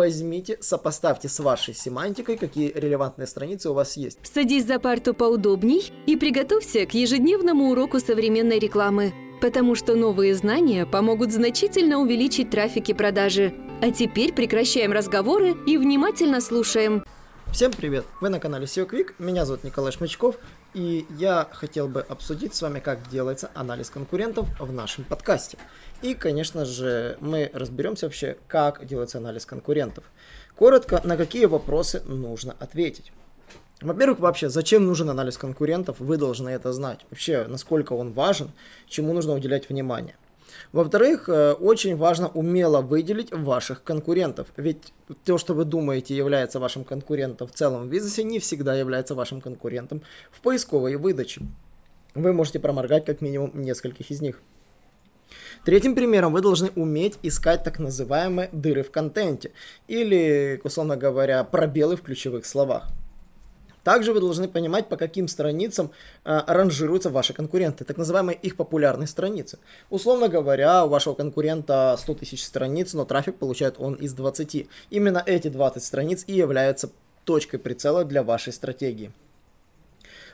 [0.00, 4.18] возьмите, сопоставьте с вашей семантикой, какие релевантные страницы у вас есть.
[4.22, 10.86] Садись за парту поудобней и приготовься к ежедневному уроку современной рекламы, потому что новые знания
[10.86, 13.52] помогут значительно увеличить трафик и продажи.
[13.82, 17.04] А теперь прекращаем разговоры и внимательно слушаем.
[17.52, 18.06] Всем привет!
[18.22, 20.36] Вы на канале SEO Quick, меня зовут Николай Шмычков,
[20.74, 25.58] и я хотел бы обсудить с вами, как делается анализ конкурентов в нашем подкасте.
[26.02, 30.04] И, конечно же, мы разберемся вообще, как делается анализ конкурентов.
[30.54, 33.12] Коротко, на какие вопросы нужно ответить.
[33.80, 37.00] Во-первых, вообще, зачем нужен анализ конкурентов, вы должны это знать.
[37.10, 38.50] Вообще, насколько он важен,
[38.86, 40.16] чему нужно уделять внимание.
[40.72, 44.48] Во-вторых, э, очень важно умело выделить ваших конкурентов.
[44.56, 44.92] Ведь
[45.24, 49.40] то, что вы думаете является вашим конкурентом в целом в бизнесе, не всегда является вашим
[49.40, 51.42] конкурентом в поисковой выдаче.
[52.14, 54.40] Вы можете проморгать как минимум нескольких из них.
[55.64, 59.52] Третьим примером вы должны уметь искать так называемые дыры в контенте
[59.88, 62.90] или, условно говоря, пробелы в ключевых словах.
[63.84, 65.90] Также вы должны понимать, по каким страницам
[66.24, 69.58] э, ранжируются ваши конкуренты, так называемые их популярные страницы.
[69.88, 74.66] Условно говоря, у вашего конкурента 100 тысяч страниц, но трафик получает он из 20.
[74.90, 76.90] Именно эти 20 страниц и являются
[77.24, 79.12] точкой прицела для вашей стратегии.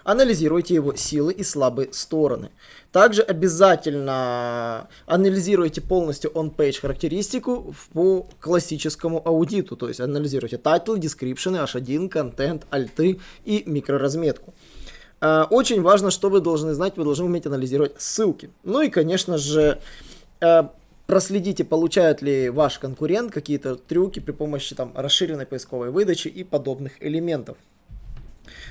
[0.07, 2.51] Анализируйте его силы и слабые стороны.
[2.93, 9.75] Также обязательно анализируйте полностью on-page характеристику по классическому аудиту.
[9.75, 14.55] То есть анализируйте title, description, h1, контент, альты и микроразметку.
[15.21, 18.51] А, очень важно, что вы должны знать, вы должны уметь анализировать ссылки.
[18.63, 19.81] Ну и, конечно же,
[20.41, 20.73] а,
[21.09, 26.93] проследите, получает ли ваш конкурент какие-то трюки при помощи там, расширенной поисковой выдачи и подобных
[27.01, 27.57] элементов.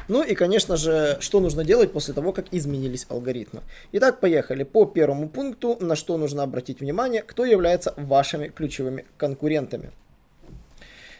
[0.08, 3.62] Ну и, конечно же, что нужно делать после того, как изменились алгоритмы.
[3.92, 4.64] Итак, поехали.
[4.64, 9.92] По первому пункту, на что нужно обратить внимание, кто является вашими ключевыми конкурентами.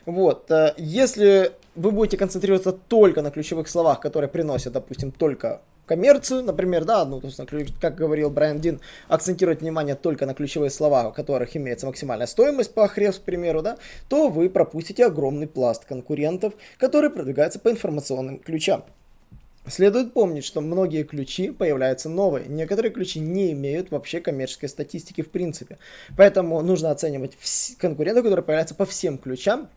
[0.06, 6.44] Вот, э, если вы будете концентрироваться только на ключевых словах, которые приносят, допустим, только коммерцию,
[6.44, 11.10] например, да, ну, то есть, как говорил Брайан Дин, акцентировать внимание только на ключевые слова,
[11.10, 13.78] у которых имеется максимальная стоимость по Ahrefs, к примеру, да,
[14.10, 18.86] то вы пропустите огромный пласт конкурентов, которые продвигаются по информационным ключам.
[19.68, 22.46] Следует помнить, что многие ключи появляются новые.
[22.48, 25.80] Некоторые ключи не имеют вообще коммерческой статистики в принципе.
[26.16, 27.36] Поэтому нужно оценивать
[27.80, 29.68] конкурентов, которые появляются по всем ключам,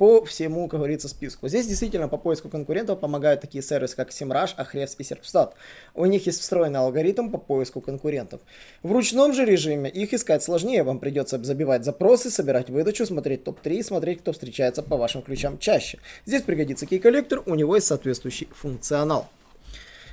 [0.00, 1.46] по всему, как говорится, списку.
[1.46, 5.52] Здесь действительно по поиску конкурентов помогают такие сервисы, как SEMrush, Ahrefs и Serpstat.
[5.94, 8.40] У них есть встроенный алгоритм по поиску конкурентов.
[8.82, 10.84] В ручном же режиме их искать сложнее.
[10.84, 15.58] Вам придется забивать запросы, собирать выдачу, смотреть топ-3 и смотреть, кто встречается по вашим ключам
[15.58, 15.98] чаще.
[16.24, 19.28] Здесь пригодится кей-коллектор, у него есть соответствующий функционал.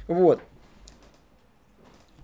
[0.10, 0.42] Вот.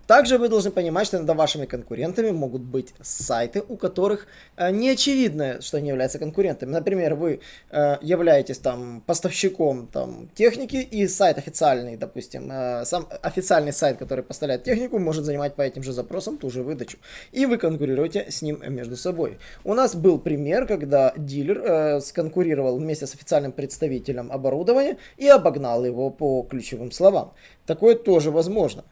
[0.08, 4.28] Также вы должны понимать, что иногда вашими конкурентами могут быть сайты, у которых
[4.58, 6.72] э, не очевидно, что они являются конкурентами.
[6.72, 7.40] Например, вы
[7.72, 14.26] э, являетесь там поставщиком там, техники, и сайт официальный, допустим, э, сам официальный сайт, который
[14.26, 16.98] поставляет технику, может занимать по этим же запросам ту же выдачу.
[17.32, 19.40] И вы конкурируете с ним между собой.
[19.64, 26.10] У нас был пример, когда дилер сконкурировал вместе с официальным представителем оборудования и обогнал его
[26.10, 27.34] по ключевым словам.
[27.66, 28.84] Такое тоже возможно.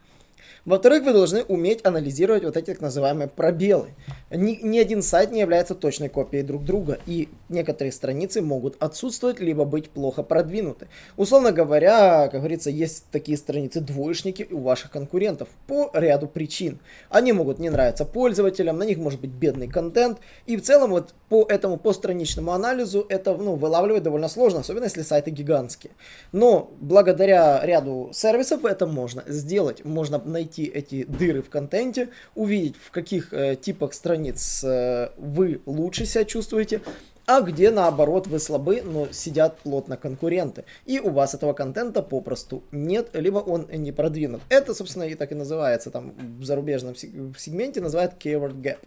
[0.64, 3.88] Во-вторых, вы должны уметь анализировать вот эти так называемые пробелы.
[4.30, 9.40] Ни, ни один сайт не является точной копией друг друга, и некоторые страницы могут отсутствовать,
[9.40, 10.86] либо быть плохо продвинуты.
[11.16, 16.78] Условно говоря, как говорится, есть такие страницы двоечники у ваших конкурентов по ряду причин.
[17.10, 21.12] Они могут не нравиться пользователям, на них может быть бедный контент, и в целом вот
[21.28, 25.92] по этому постраничному анализу это ну, вылавливать довольно сложно, особенно если сайты гигантские.
[26.30, 29.84] Но благодаря ряду сервисов это можно сделать.
[29.84, 35.60] Можно найти найти эти дыры в контенте, увидеть, в каких э, типах страниц э, вы
[35.66, 36.80] лучше себя чувствуете,
[37.26, 40.64] а где наоборот вы слабы, но сидят плотно конкуренты.
[40.86, 44.42] И у вас этого контента попросту нет, либо он не продвинут.
[44.48, 48.78] Это, собственно, и так и называется там в зарубежном сегменте, называют keyword gap.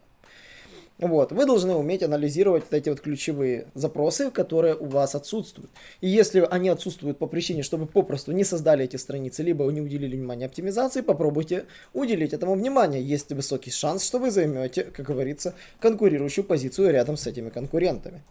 [0.97, 5.69] Вот, вы должны уметь анализировать вот эти вот ключевые запросы, которые у вас отсутствуют.
[5.99, 9.81] И если они отсутствуют по причине, что вы попросту не создали эти страницы, либо не
[9.81, 13.03] уделили внимания оптимизации, попробуйте уделить этому внимание.
[13.03, 18.23] Есть высокий шанс, что вы займете, как говорится, конкурирующую позицию рядом с этими конкурентами.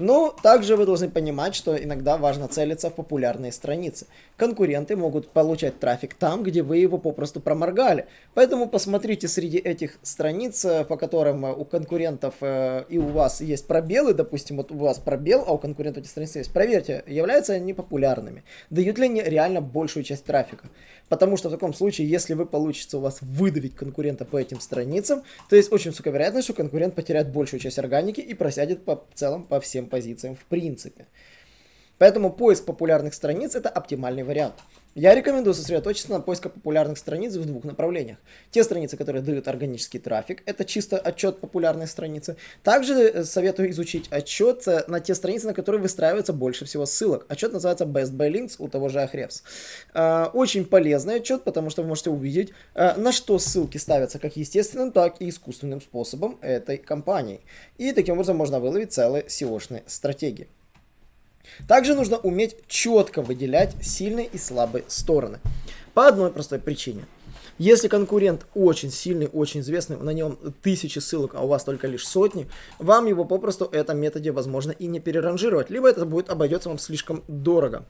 [0.00, 4.06] Но также вы должны понимать, что иногда важно целиться в популярные страницы.
[4.38, 8.06] Конкуренты могут получать трафик там, где вы его попросту проморгали.
[8.32, 13.42] Поэтому посмотрите среди этих страниц, э, по которым э, у конкурентов э, и у вас
[13.42, 16.52] есть пробелы, допустим, вот у вас пробел, а у конкурентов эти страницы есть.
[16.52, 18.42] Проверьте, являются они популярными.
[18.70, 20.70] Дают ли они реально большую часть трафика.
[21.10, 25.24] Потому что в таком случае, если вы получится у вас выдавить конкурента по этим страницам,
[25.50, 29.42] то есть очень высокая вероятность, что конкурент потеряет большую часть органики и просядет по целом
[29.42, 31.06] по всем позициям в принципе.
[32.00, 34.54] Поэтому поиск популярных страниц это оптимальный вариант.
[34.94, 38.16] Я рекомендую сосредоточиться на поиске популярных страниц в двух направлениях.
[38.50, 42.36] Те страницы, которые дают органический трафик, это чисто отчет популярной страницы.
[42.62, 47.26] Также э, советую изучить отчет э, на те страницы, на которые выстраивается больше всего ссылок.
[47.28, 49.42] Отчет называется Best by Links у того же Ahrefs.
[49.92, 54.90] Э, очень полезный отчет, потому что вы можете увидеть, на что ссылки ставятся как естественным,
[54.90, 57.42] так и искусственным способом этой компании.
[57.76, 60.48] И таким образом можно выловить целые SEO-шные стратегии.
[61.68, 65.38] Также нужно уметь четко выделять сильные и слабые стороны.
[65.94, 67.04] По одной простой причине.
[67.58, 72.06] Если конкурент очень сильный, очень известный, на нем тысячи ссылок, а у вас только лишь
[72.06, 72.48] сотни,
[72.78, 76.78] вам его попросту в этом методе возможно и не переранжировать, либо это будет обойдется вам
[76.78, 77.84] слишком дорого.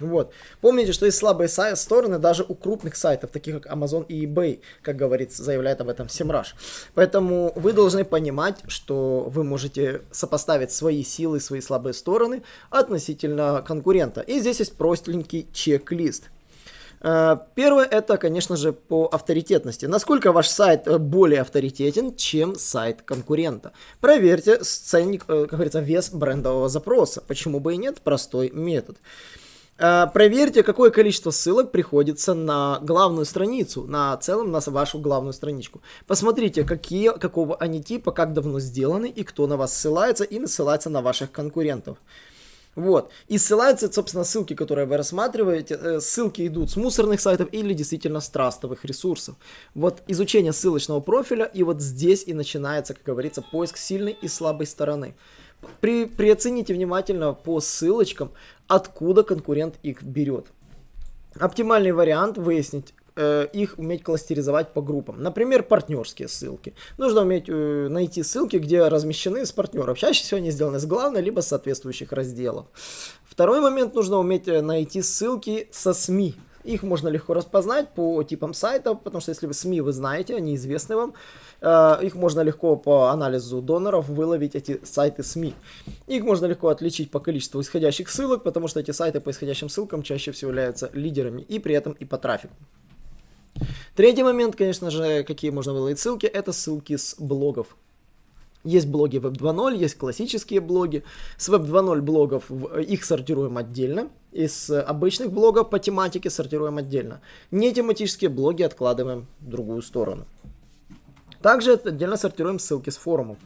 [0.00, 0.32] Вот.
[0.60, 4.96] Помните, что есть слабые стороны даже у крупных сайтов, таких как Amazon и eBay, как
[4.96, 6.54] говорится, заявляет об этом Semrush.
[6.94, 14.20] Поэтому вы должны понимать, что вы можете сопоставить свои силы, свои слабые стороны относительно конкурента.
[14.20, 16.30] И здесь есть простенький чек-лист.
[17.00, 19.86] Э, первое это, конечно же, по авторитетности.
[19.86, 23.72] Насколько ваш сайт э, более авторитетен, чем сайт конкурента.
[24.00, 27.22] Проверьте ценник, э, как говорится, вес брендового запроса.
[27.26, 28.00] Почему бы и нет?
[28.02, 28.98] Простой метод.
[29.78, 35.80] Э, проверьте, какое количество ссылок приходится на главную страницу, на целом на вашу главную страничку.
[36.06, 40.90] Посмотрите, какие, какого они типа, как давно сделаны и кто на вас ссылается и ссылается
[40.90, 41.98] на ваших конкурентов.
[42.74, 43.10] Вот.
[43.26, 48.20] И ссылаются, собственно, ссылки, которые вы рассматриваете, э, ссылки идут с мусорных сайтов или действительно
[48.20, 49.34] с трастовых ресурсов.
[49.74, 54.66] Вот изучение ссылочного профиля, и вот здесь и начинается, как говорится, поиск сильной и слабой
[54.66, 55.14] стороны.
[55.80, 58.30] При, приоцените внимательно по ссылочкам,
[58.66, 60.46] откуда конкурент их берет.
[61.38, 65.22] Оптимальный вариант выяснить, э, их уметь кластеризовать по группам.
[65.22, 66.74] Например, партнерские ссылки.
[66.96, 69.98] Нужно уметь э, найти ссылки, где размещены с партнеров.
[69.98, 72.66] Чаще всего они сделаны с главной, либо с соответствующих разделов.
[73.24, 76.34] Второй момент, нужно уметь э, найти ссылки со СМИ.
[76.68, 80.54] Их можно легко распознать по типам сайтов, потому что если вы СМИ вы знаете, они
[80.54, 81.14] известны вам,
[81.62, 85.54] э, их можно легко по анализу доноров выловить эти сайты СМИ.
[86.06, 90.02] Их можно легко отличить по количеству исходящих ссылок, потому что эти сайты по исходящим ссылкам
[90.02, 92.54] чаще всего являются лидерами и при этом и по трафику.
[93.96, 97.76] Третий момент, конечно же, какие можно выловить ссылки, это ссылки с блогов.
[98.64, 101.04] Есть блоги Web 2.0, есть классические блоги.
[101.36, 104.10] С Web 2.0 блогов их сортируем отдельно.
[104.32, 107.20] Из обычных блогов по тематике сортируем отдельно.
[107.50, 110.26] Не тематические блоги откладываем в другую сторону.
[111.40, 113.38] Также отдельно сортируем ссылки с форумов.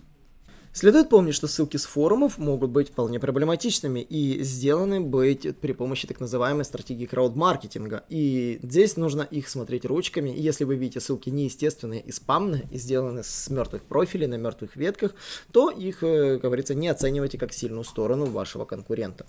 [0.74, 6.08] Следует помнить, что ссылки с форумов могут быть вполне проблематичными и сделаны быть при помощи
[6.08, 8.04] так называемой стратегии краудмаркетинга.
[8.08, 10.30] И здесь нужно их смотреть ручками.
[10.30, 14.76] И если вы видите ссылки неестественные и спамные, и сделаны с мертвых профилей на мертвых
[14.76, 15.14] ветках,
[15.52, 19.26] то их, э, как говорится, не оценивайте как сильную сторону вашего конкурента.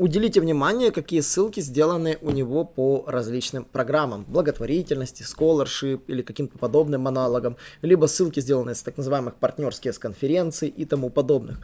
[0.00, 7.06] Уделите внимание, какие ссылки сделаны у него по различным программам, благотворительности, scholarship или каким-то подобным
[7.06, 11.60] аналогам, либо ссылки, сделанные с так называемых партнерских конференций и тому подобных.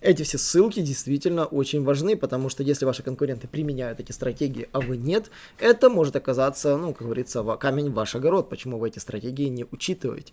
[0.00, 4.80] Эти все ссылки действительно очень важны, потому что если ваши конкуренты применяют эти стратегии, а
[4.80, 8.98] вы нет, это может оказаться, ну, как говорится, камень в ваш огород, почему вы эти
[8.98, 10.32] стратегии не учитываете.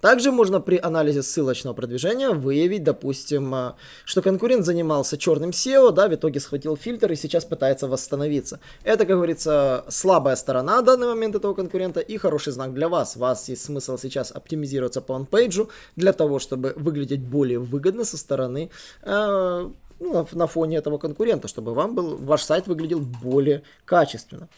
[0.00, 3.72] Также можно при анализе ссылочного продвижения выявить, допустим, э,
[4.04, 8.60] что конкурент занимался черным SEO, да, в итоге схватил фильтр и сейчас пытается восстановиться.
[8.84, 13.16] Это, как говорится, слабая сторона в данный момент этого конкурента и хороший знак для вас.
[13.16, 18.16] У вас есть смысл сейчас оптимизироваться по онпейджу для того, чтобы выглядеть более выгодно со
[18.16, 18.70] стороны
[19.02, 24.48] э, ну, на фоне этого конкурента, чтобы вам был, ваш сайт выглядел более качественно.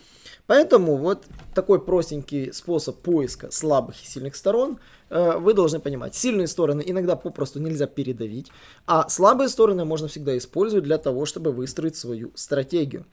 [0.51, 6.17] Поэтому вот такой простенький способ поиска слабых и сильных сторон э, вы должны понимать.
[6.17, 8.51] Сильные стороны иногда попросту нельзя передавить,
[8.85, 13.07] а слабые стороны можно всегда использовать для того, чтобы выстроить свою стратегию.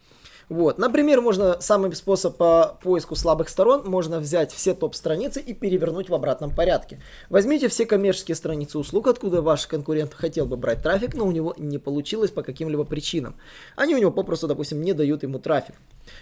[0.49, 0.77] Вот.
[0.77, 6.15] Например, можно самый способ по поиску слабых сторон, можно взять все топ-страницы и перевернуть в
[6.15, 7.01] обратном порядке.
[7.29, 11.53] Возьмите все коммерческие страницы услуг, откуда ваш конкурент хотел бы брать трафик, но у него
[11.57, 13.35] не получилось по каким-либо причинам.
[13.75, 15.75] Они у него попросту, допустим, не дают ему трафик.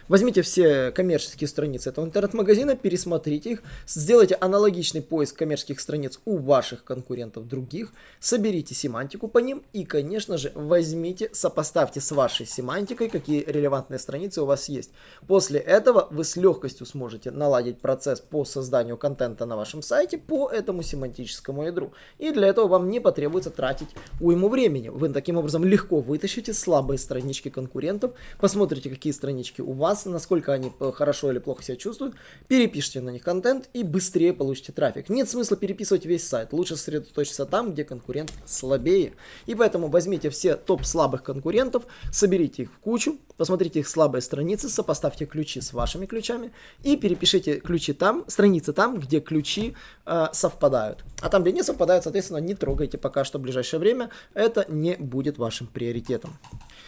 [0.07, 6.83] Возьмите все коммерческие страницы этого интернет-магазина, пересмотрите их, сделайте аналогичный поиск коммерческих страниц у ваших
[6.83, 13.43] конкурентов других, соберите семантику по ним и, конечно же, возьмите, сопоставьте с вашей семантикой, какие
[13.45, 14.91] релевантные страницы у вас есть.
[15.27, 20.49] После этого вы с легкостью сможете наладить процесс по созданию контента на вашем сайте по
[20.49, 21.93] этому семантическому ядру.
[22.17, 24.89] И для этого вам не потребуется тратить уйму времени.
[24.89, 30.71] Вы таким образом легко вытащите слабые странички конкурентов, посмотрите, какие странички у вас, насколько они
[30.93, 32.15] хорошо или плохо себя чувствуют,
[32.47, 35.09] перепишите на них контент и быстрее получите трафик.
[35.09, 39.13] Нет смысла переписывать весь сайт, лучше сосредоточиться там, где конкурент слабее.
[39.45, 44.69] И поэтому возьмите все топ слабых конкурентов, соберите их в кучу, посмотрите их слабые страницы,
[44.69, 46.51] сопоставьте ключи с вашими ключами
[46.83, 51.03] и перепишите ключи там, страницы там, где ключи э, совпадают.
[51.21, 54.95] А там, где не совпадают, соответственно, не трогайте пока что в ближайшее время, это не
[54.95, 56.37] будет вашим приоритетом.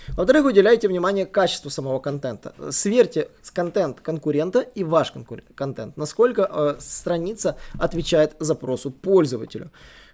[0.09, 2.53] Во-вторых, уделяйте внимание качеству самого контента.
[2.69, 5.11] Сверьте контент конкурента и ваш
[5.55, 9.71] контент, насколько э, страница отвечает запросу пользователю.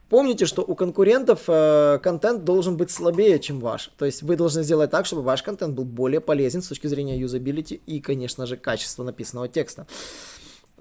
[0.10, 3.92] Помните, что у конкурентов э, контент должен быть слабее, чем ваш.
[3.98, 7.18] То есть вы должны сделать так, чтобы ваш контент был более полезен с точки зрения
[7.18, 9.88] юзабилити и, конечно же, качества написанного текста.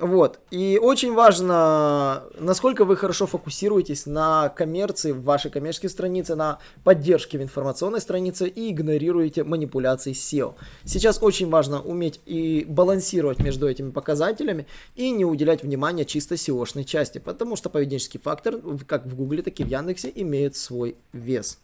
[0.02, 0.40] Вот.
[0.50, 7.38] И очень важно, насколько вы хорошо фокусируетесь на коммерции в вашей коммерческой странице, на поддержке
[7.38, 10.54] в информационной странице и игнорируете манипуляции SEO.
[10.84, 14.66] Сейчас очень важно уметь и балансировать между этими показателями
[14.96, 18.56] и не уделять внимания чисто SEO-шной части, потому что поведенческий фактор,
[18.88, 21.60] как в Гугле, так и в Яндексе, имеет свой вес.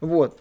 [0.00, 0.40] Вот.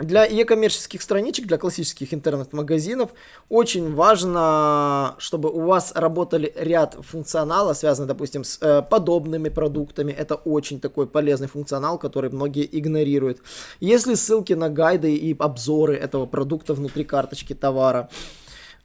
[0.00, 3.10] Для e-коммерческих страничек, для классических интернет-магазинов
[3.50, 10.10] очень важно, чтобы у вас работали ряд функционала, связанный, допустим, с э, подобными продуктами.
[10.12, 13.42] Это очень такой полезный функционал, который многие игнорируют.
[13.80, 18.08] Если ссылки на гайды и обзоры этого продукта внутри карточки товара,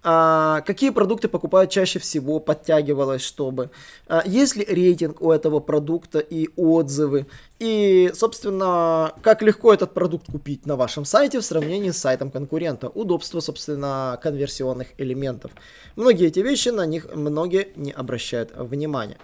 [0.08, 3.72] а, какие продукты покупают чаще всего, подтягивалось, чтобы,
[4.08, 7.26] а, есть ли рейтинг у этого продукта и отзывы,
[7.58, 12.88] и, собственно, как легко этот продукт купить на вашем сайте в сравнении с сайтом конкурента,
[12.88, 15.50] удобство, собственно, конверсионных элементов.
[15.96, 19.18] Многие эти вещи, на них многие не обращают внимания.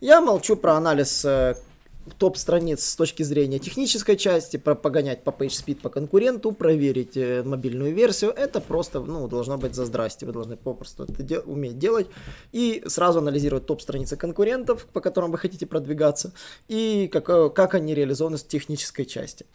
[0.00, 1.56] Я молчу про анализ э,
[2.18, 8.32] топ-страниц с точки зрения технической части, погонять по PageSpeed по конкуренту, проверить э, мобильную версию,
[8.32, 12.06] это просто, ну, должно быть за здрасте, вы должны попросту это де- уметь делать.
[12.52, 16.32] И сразу анализировать топ-страницы конкурентов, по которым вы хотите продвигаться,
[16.68, 19.46] и как, э, как они реализованы с технической части.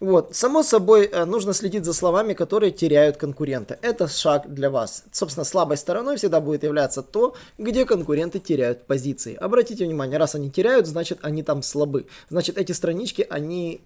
[0.00, 0.34] Вот.
[0.34, 3.78] Само собой, э, нужно следить за словами, которые теряют конкурента.
[3.82, 5.04] Это шаг для вас.
[5.12, 9.34] Собственно, слабой стороной всегда будет являться то, где конкуренты теряют позиции.
[9.34, 12.06] Обратите внимание, раз они теряют, значит, они там слабы.
[12.30, 13.80] Значит, эти странички, они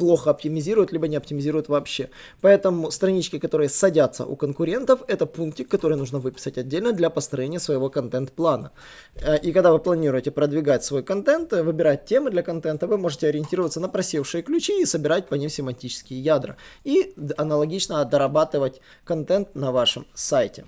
[0.00, 2.08] плохо оптимизируют, либо не оптимизируют вообще.
[2.40, 7.90] Поэтому странички, которые садятся у конкурентов, это пунктик, который нужно выписать отдельно для построения своего
[7.90, 8.70] контент-плана.
[9.16, 13.28] Э, и когда вы планируете продвигать свой контент, э, выбирать темы для контента, вы можете
[13.28, 16.56] ориентироваться на просевшие ключи и собирать по ним семантические ядра.
[16.84, 20.64] И аналогично дорабатывать контент на вашем сайте.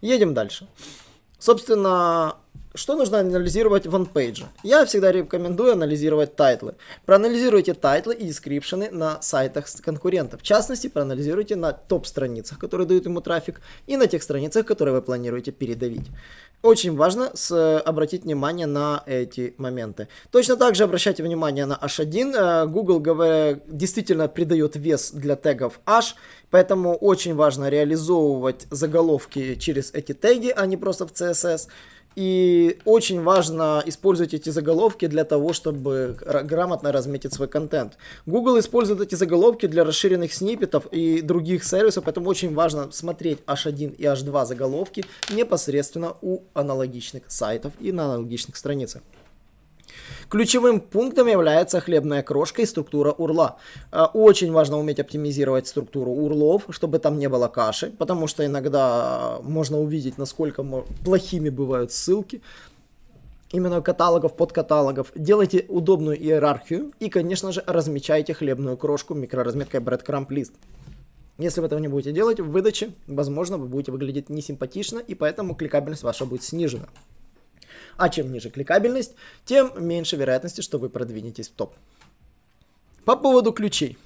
[0.00, 0.66] Едем дальше.
[1.38, 2.36] Собственно,
[2.74, 4.44] что нужно анализировать в on-page?
[4.62, 6.74] Я всегда рекомендую анализировать title ы.
[7.04, 10.40] Проанализируйте title ы и description ы на сайтах конкурентов.
[10.40, 15.02] В частности, проанализируйте на топ-страницах, которые дают ему трафик, и на тех страницах, которые вы
[15.02, 16.06] планируете передавить.
[16.62, 20.08] Очень важно с, обратить внимание на эти моменты.
[20.30, 22.34] Точно так же обращайте внимание на H1.
[22.36, 26.14] Э, Google говоря, действительно придает вес для тегов H,
[26.50, 31.68] поэтому очень важно реализовывать заголовки через эти теги, а не просто в CSS.
[32.16, 37.96] И очень важно использовать эти заголовки для того, чтобы грамотно разметить свой контент.
[38.26, 43.94] Google использует эти заголовки для расширенных сниппетов и других сервисов, поэтому очень важно смотреть H1
[43.94, 49.02] и H2 заголовки непосредственно у аналогичных сайтов и на аналогичных страницах.
[50.28, 53.56] Ключевым пунктом является хлебная крошка и структура урла.
[53.92, 59.38] Э, очень важно уметь оптимизировать структуру урлов, чтобы там не было каши, потому что иногда
[59.42, 60.62] можно увидеть, насколько
[61.04, 62.42] плохими бывают ссылки
[63.52, 65.12] именно каталогов, подкаталогов.
[65.14, 70.52] Делайте удобную иерархию и, конечно же, размечайте хлебную крошку микроразметкой breadcrumb list.
[71.38, 75.54] Если вы этого не будете делать, в выдаче, возможно, вы будете выглядеть несимпатично, и поэтому
[75.54, 76.88] кликабельность ваша будет снижена.
[77.96, 81.74] А чем ниже кликабельность, тем меньше вероятности, что вы продвинетесь в топ.
[83.04, 83.96] По поводу ключей.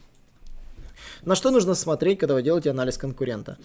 [1.23, 3.57] На что нужно смотреть, когда вы делаете анализ конкурента?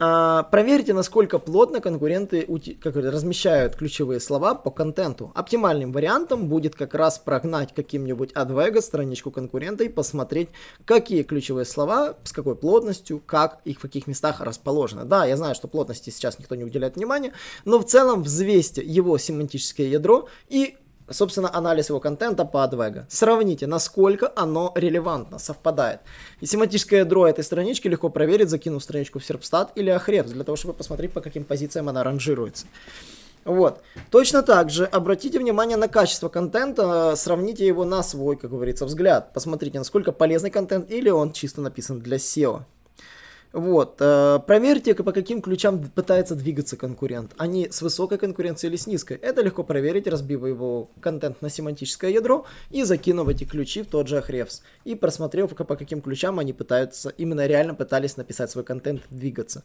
[0.00, 2.46] А, проверьте, насколько плотно конкуренты
[2.80, 5.30] как размещают ключевые слова по контенту.
[5.34, 10.48] Оптимальным вариантом будет как раз прогнать каким-нибудь Advega страничку конкурента и посмотреть,
[10.84, 15.04] какие ключевые слова, с какой плотностью, как их в каких местах расположены.
[15.04, 17.32] Да, я знаю, что плотности сейчас никто не уделяет внимания,
[17.64, 20.76] но в целом взвесьте его семантическое ядро и
[21.10, 23.04] собственно, анализ его контента по Advega.
[23.08, 26.00] Сравните, насколько оно релевантно, совпадает.
[26.40, 30.56] И семантическое ядро этой странички легко проверить, закинув страничку в Serpstat или Ahrefs, для того,
[30.56, 32.66] чтобы посмотреть, по каким позициям она ранжируется.
[33.44, 33.82] Вот.
[34.10, 39.32] Точно так же обратите внимание на качество контента, сравните его на свой, как говорится, взгляд.
[39.34, 42.62] Посмотрите, насколько полезный контент или он чисто написан для SEO.
[43.54, 43.98] Вот.
[44.00, 47.34] Э, проверьте, по каким ключам пытается двигаться конкурент.
[47.36, 49.16] Они с высокой конкуренцией или с низкой.
[49.16, 54.08] Это легко проверить, разбив его контент на семантическое ядро и закинув эти ключи в тот
[54.08, 54.62] же Ahrefs.
[54.84, 59.62] И просмотрев, по каким ключам они пытаются, именно реально пытались написать свой контент, двигаться.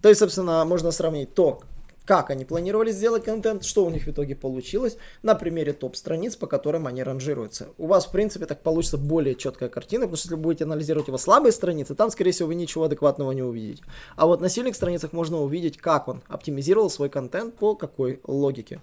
[0.00, 1.60] То есть, собственно, можно сравнить то,
[2.08, 6.46] как они планировали сделать контент, что у них в итоге получилось на примере топ-страниц, по
[6.46, 7.66] которым они ранжируются.
[7.76, 11.18] У вас, в принципе, так получится более четкая картина, потому что если будете анализировать его
[11.18, 13.82] слабые страницы, там, скорее всего, вы ничего адекватного не увидите.
[14.16, 18.80] А вот на сильных страницах можно увидеть, как он оптимизировал свой контент, по какой логике.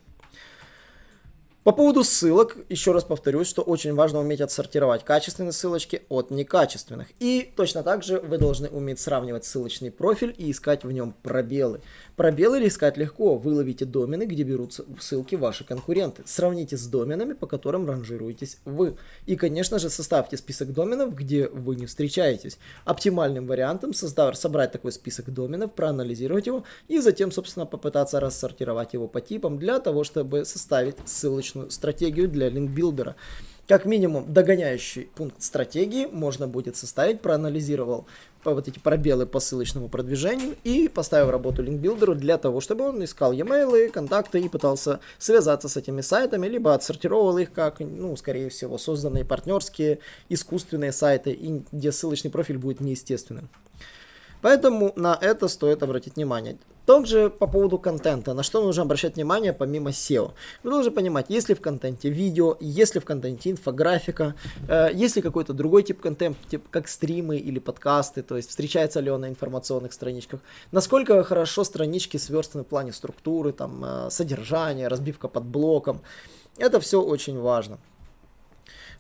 [1.66, 7.08] По поводу ссылок, еще раз повторюсь, что очень важно уметь отсортировать качественные ссылочки от некачественных.
[7.20, 11.82] И точно так же вы должны уметь сравнивать ссылочный профиль и искать в нем пробелы.
[12.16, 13.38] Пробелы искать легко.
[13.38, 16.24] Вы ловите домены, где берутся ссылки ваши конкуренты.
[16.26, 18.96] Сравните с доменами, по которым ранжируетесь вы.
[19.26, 22.58] И, конечно же, составьте список доменов, где вы не встречаетесь.
[22.86, 29.08] Оптимальным вариантом создав, собрать такой список доменов, проанализировать его и затем, собственно, попытаться рассортировать его
[29.08, 33.18] по типам для того, чтобы составить ссылочную стратегию для линкбилдера
[33.68, 38.06] как минимум догоняющий пункт стратегии можно будет составить, проанализировал
[38.44, 43.32] вот эти пробелы по ссылочному продвижению и поставил работу линкбилдеру для того, чтобы он искал
[43.32, 48.78] e-mail, контакты и пытался связаться с этими сайтами, либо отсортировал их как, ну, скорее всего,
[48.78, 53.50] созданные партнерские искусственные сайты, где ссылочный профиль будет неестественным.
[54.42, 56.58] Поэтому на это стоит обратить внимание.
[56.86, 60.34] Также по поводу контента, на что нужно обращать внимание помимо SEO.
[60.64, 64.36] Вы должны понимать, есть ли в контенте видео, есть ли в контенте инфографика,
[64.68, 69.00] э, есть ли какой-то другой тип контента, тип как стримы или подкасты, то есть встречается
[69.00, 74.88] ли он на информационных страничках, насколько хорошо странички сверстаны в плане структуры, там, э, содержания,
[74.88, 76.02] разбивка под блоком.
[76.58, 77.80] Это все очень важно.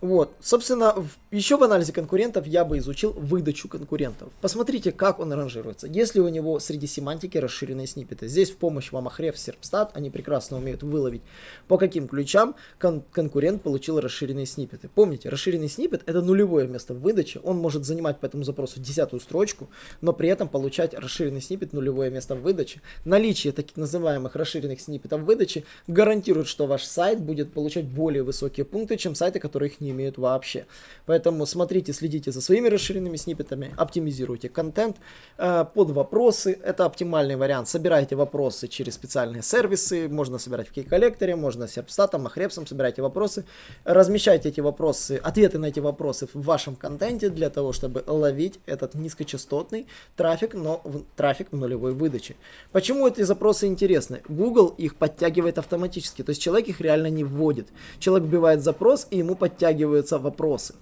[0.05, 0.93] Вот, собственно,
[1.31, 4.31] еще в анализе конкурентов я бы изучил выдачу конкурентов.
[4.39, 5.87] Посмотрите, как он ранжируется.
[5.87, 8.27] Если у него среди семантики расширенные сниппеты.
[8.27, 11.23] Здесь в помощь вам Ahrefs, Serpstat, они прекрасно умеют выловить,
[11.67, 14.91] по каким ключам кон- конкурент получил расширенные сниппеты.
[14.93, 19.21] Помните, расширенный сниппет это нулевое место в выдаче, он может занимать по этому запросу десятую
[19.21, 19.69] строчку,
[20.01, 22.81] но при этом получать расширенный сниппет нулевое место в выдаче.
[23.05, 28.65] Наличие таких называемых расширенных сниппетов в выдаче гарантирует, что ваш сайт будет получать более высокие
[28.65, 30.65] пункты, чем сайты, которые их не имеют вообще.
[31.05, 34.97] Поэтому смотрите, следите за своими расширенными сниппетами, оптимизируйте контент
[35.37, 36.59] э, под вопросы.
[36.63, 37.67] Это оптимальный вариант.
[37.67, 40.07] Собирайте вопросы через специальные сервисы.
[40.07, 43.45] Можно собирать в кей-коллекторе, можно серпстатом, ахрепсом собирайте вопросы.
[43.83, 48.95] Размещайте эти вопросы, ответы на эти вопросы в вашем контенте для того, чтобы ловить этот
[48.95, 52.35] низкочастотный трафик, но в, трафик в нулевой выдаче.
[52.71, 54.21] Почему эти запросы интересны?
[54.27, 57.67] Google их подтягивает автоматически, то есть человек их реально не вводит.
[57.99, 60.75] Человек вбивает запрос, и ему подтягивает подтягиваются вопросы.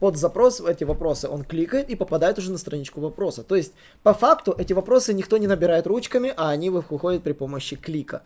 [0.00, 3.42] Под запрос эти вопросы он кликает и попадает уже на страничку вопроса.
[3.42, 7.76] То есть, по факту, эти вопросы никто не набирает ручками, а они выходят при помощи
[7.76, 8.22] клика.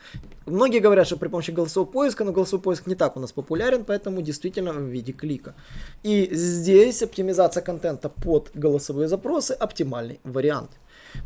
[0.47, 3.85] Многие говорят, что при помощи голосового поиска, но голосовой поиск не так у нас популярен,
[3.85, 5.55] поэтому действительно в виде клика.
[6.03, 10.71] И здесь оптимизация контента под голосовые запросы оптимальный вариант.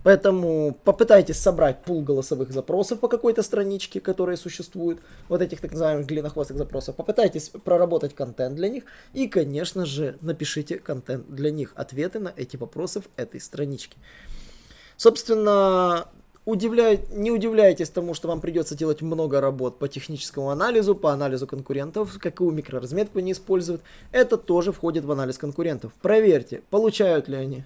[0.03, 6.07] Поэтому попытайтесь собрать пул голосовых запросов по какой-то страничке, которые существуют, вот этих так называемых
[6.07, 6.97] длиннохвостых запросов.
[6.97, 12.57] Попытайтесь проработать контент для них и, конечно же, напишите контент для них, ответы на эти
[12.57, 13.97] вопросы в этой страничке.
[14.97, 16.07] Собственно,
[16.45, 21.47] удивляй, не удивляйтесь тому, что вам придется делать много работ по техническому анализу, по анализу
[21.47, 23.83] конкурентов, какую микроразметку они используют.
[24.11, 25.93] Это тоже входит в анализ конкурентов.
[26.03, 27.65] Проверьте, получают ли они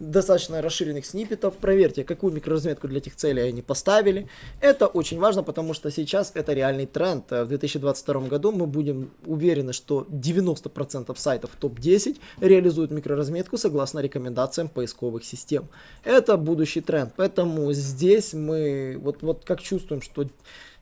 [0.00, 1.54] достаточно расширенных сниппетов.
[1.56, 4.28] Проверьте, какую микроразметку для этих целей они поставили.
[4.60, 7.30] Это очень важно, потому что сейчас это реальный тренд.
[7.30, 15.24] В 2022 году мы будем уверены, что 90% сайтов топ-10 реализуют микроразметку согласно рекомендациям поисковых
[15.24, 15.68] систем.
[16.02, 17.12] Это будущий тренд.
[17.16, 20.26] Поэтому здесь мы вот, вот как чувствуем, что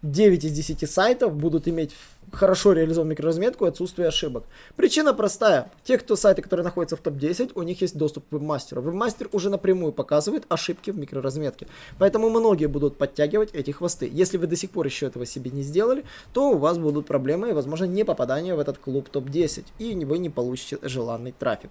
[0.03, 1.93] 9 из 10 сайтов будут иметь
[2.33, 4.45] хорошо реализованную микроразметку и отсутствие ошибок.
[4.75, 5.71] Причина простая.
[5.85, 8.83] Те, кто сайты, которые находятся в топ-10, у них есть доступ к вебмастеру.
[8.83, 11.69] Вебмастер уже напрямую показывает ошибки в микроразметке.
[11.99, 14.09] Поэтому многие будут подтягивать эти хвосты.
[14.13, 17.51] Если вы до сих пор еще этого себе не сделали, то у вас будут проблемы
[17.51, 19.65] и, возможно, не попадание в этот клуб топ-10.
[19.79, 21.71] И вы не получите желанный трафик.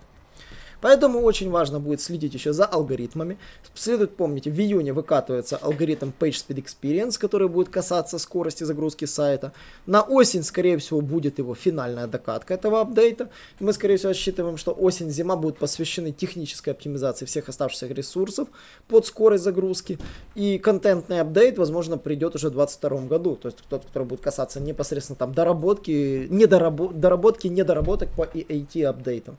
[0.81, 3.37] Поэтому очень важно будет следить еще за алгоритмами.
[3.73, 9.53] Следует помнить, в июне выкатывается алгоритм PageSpeed Experience, который будет касаться скорости загрузки сайта.
[9.85, 13.29] На осень, скорее всего, будет его финальная докатка этого апдейта.
[13.59, 18.47] Мы, скорее всего, рассчитываем, что осень-зима будут посвящены технической оптимизации всех оставшихся ресурсов
[18.87, 19.99] под скорость загрузки.
[20.35, 23.35] И контентный апдейт, возможно, придет уже в 2022 году.
[23.35, 29.37] То есть тот, который будет касаться непосредственно там доработки, недорабо- доработки, недоработок по EAT апдейтам.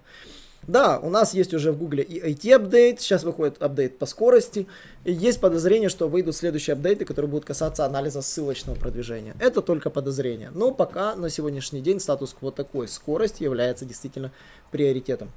[0.68, 4.68] Да, у нас есть уже в Гугле и IT-апдейт, сейчас выходит апдейт по скорости,
[5.04, 9.34] и есть подозрение, что выйдут следующие апдейты, которые будут касаться анализа ссылочного продвижения.
[9.40, 14.30] Это только подозрение, но пока на сегодняшний день статус-кво такой, скорость является действительно
[14.70, 15.32] приоритетом.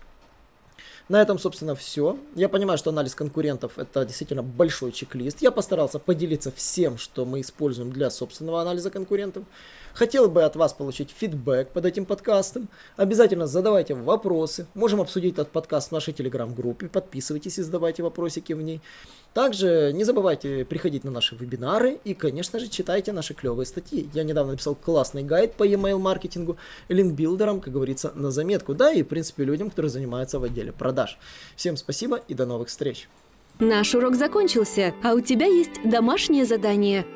[1.07, 2.17] На этом, собственно, все.
[2.35, 5.41] Я понимаю, что анализ конкурентов это действительно большой чек-лист.
[5.41, 9.43] Я постарался поделиться всем, что мы используем для собственного анализа конкурентов.
[9.95, 12.67] Хотел бы от вас получить фидбэк под этим подкастом.
[12.97, 14.67] Обязательно задавайте вопросы.
[14.73, 16.89] Можем обсудить этот подкаст в нашей телеграм-группе.
[16.89, 18.81] Подписывайтесь и задавайте вопросики в ней.
[19.33, 24.09] Также не забывайте приходить на наши вебинары и, конечно же, читайте наши клевые статьи.
[24.13, 26.57] Я недавно написал классный гайд по email маркетингу,
[26.89, 31.17] линкбилдерам, как говорится, на заметку, да, и, в принципе, людям, которые занимаются в отделе продаж.
[31.55, 33.07] Всем спасибо и до новых встреч!
[33.59, 37.05] Наш урок закончился, а у тебя есть домашнее задание–